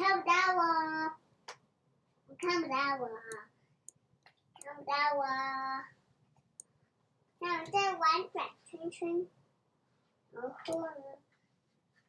[0.00, 0.62] 看不到我，
[2.38, 2.74] 看不到
[5.14, 5.22] 我。
[7.38, 9.28] 那我在玩转圈圈，
[10.30, 10.48] 然后
[10.80, 10.90] 呢，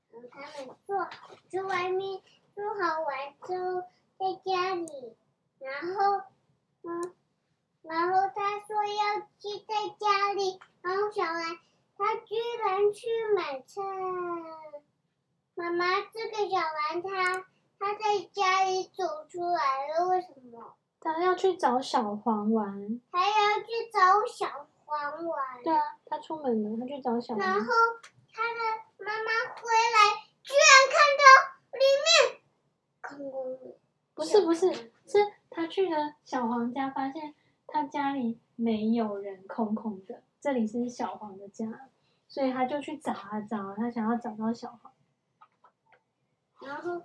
[0.09, 2.21] 然后他们做好在外面
[2.55, 3.81] 做好玩之后，
[4.17, 5.17] 在家里，
[5.59, 6.23] 然后，
[6.83, 7.13] 嗯，
[7.81, 11.59] 然后他说要去在家里，然后小兰
[11.97, 13.81] 他居然去买菜。
[15.55, 17.45] 妈妈，这个小兰他
[17.81, 20.75] 他在家里走出来了，为什么？
[20.99, 23.01] 他要去找小黄玩。
[23.11, 25.63] 他要去找小黄玩。
[25.63, 27.43] 对啊，他出门了，他去找小黄。
[27.43, 27.71] 然后
[28.31, 28.59] 他的
[29.03, 31.23] 妈妈回来，居然看到
[31.79, 32.41] 里面
[33.01, 33.75] 空空的。
[34.13, 34.71] 不是不是，
[35.07, 37.33] 是他去了小黄家，发现
[37.65, 40.21] 他家里没有人，空空的。
[40.39, 41.89] 这里是小黄的家，
[42.27, 44.91] 所以他就去找啊找啊，他想要找到小黄。
[46.61, 47.01] 然后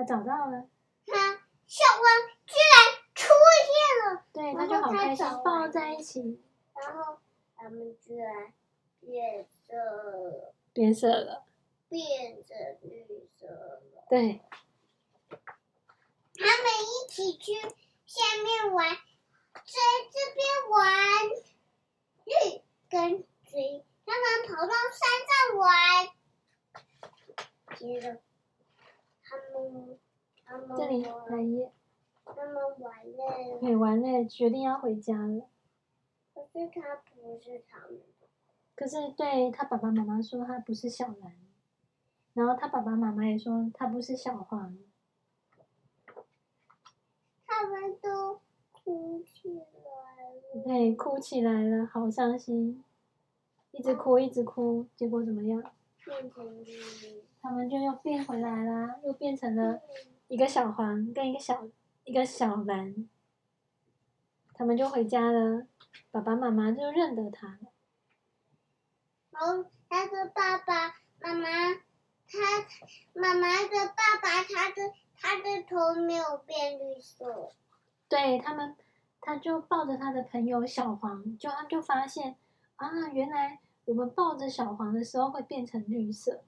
[0.00, 0.66] 他找到了。
[1.06, 1.14] 他
[1.66, 2.02] 小黄
[2.46, 2.74] 居然
[3.14, 3.28] 出
[3.68, 6.42] 现了，对，他就好开心，抱在一起。
[6.74, 7.18] 然后
[7.54, 8.54] 他们居然
[9.00, 11.44] 变色了，变色了，
[11.90, 14.06] 变成绿色了。
[14.08, 14.40] 对。
[16.34, 17.52] 他们一起去
[18.06, 18.96] 下面玩，
[19.52, 19.60] 在
[20.10, 21.28] 这边玩
[22.24, 26.08] 绿跟追，他们跑到山上玩。
[27.76, 28.18] 接着，
[30.76, 31.70] 这里来耶，
[32.24, 35.48] 他们玩累了，对，玩累了，决定要回家了。
[36.34, 38.26] 可是他不是他们的。
[38.74, 41.36] 可是对他爸爸妈妈说他不是小兰，
[42.34, 44.76] 然后他爸爸妈妈也说他不是小黄。
[47.46, 48.40] 他们都
[48.72, 49.62] 哭起来
[50.54, 50.62] 了。
[50.64, 52.82] 对，哭起来了，好伤心，
[53.72, 55.62] 一直哭，一直哭，结果怎么样？
[56.04, 57.24] 变成绿。
[57.40, 59.80] 他们就又变回来啦，又变成了
[60.28, 61.66] 一个小黄跟一个小
[62.04, 63.08] 一个小蓝。
[64.54, 65.66] 他们就回家了，
[66.10, 67.72] 爸爸妈妈就认得他了。
[69.30, 72.38] 然后他的爸爸妈妈，他
[73.14, 74.92] 妈妈的爸爸，他的。
[75.22, 77.52] 他的头没有变绿色，
[78.08, 78.74] 对他们，
[79.20, 82.36] 他就抱着他的朋友小黄，就他就发现
[82.76, 86.42] 啊，原来我们抱着小黄的时候会变成绿色，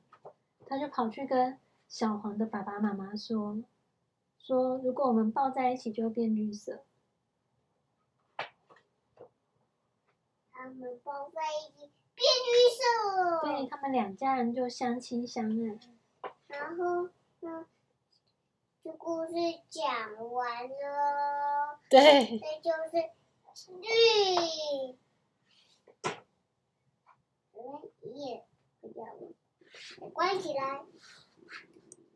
[0.66, 3.62] 他就跑去跟小黄的爸爸妈妈说，
[4.38, 6.84] 说如果我们抱在一起就会变绿色，
[10.50, 15.78] 他们抱在一起变绿色，对他们两家人就相亲相爱，
[16.46, 17.08] 然后
[17.40, 17.66] 呢。
[18.84, 19.32] 这故事
[19.70, 19.88] 讲
[20.32, 22.96] 完了，对，这就是
[23.78, 23.86] 绿。
[27.52, 27.62] 嗯，
[28.12, 28.44] 也
[28.80, 29.06] 不要
[30.10, 30.80] 关起来。